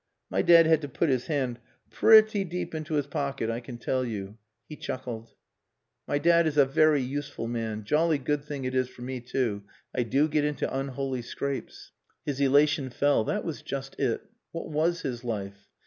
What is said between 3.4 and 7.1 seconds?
I can tell you." He chuckled. "My dad is a very